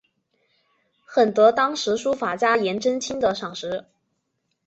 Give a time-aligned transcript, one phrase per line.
[1.05, 3.85] 很得当时书法家颜真卿的赏识。